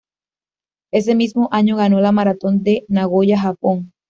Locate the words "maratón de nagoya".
2.11-3.39